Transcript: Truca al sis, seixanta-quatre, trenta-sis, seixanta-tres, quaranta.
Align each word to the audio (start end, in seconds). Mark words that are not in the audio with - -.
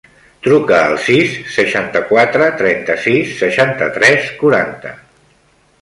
Truca 0.45 0.77
al 0.85 0.95
sis, 1.07 1.35
seixanta-quatre, 1.57 2.49
trenta-sis, 2.63 3.37
seixanta-tres, 3.43 4.35
quaranta. 4.43 4.99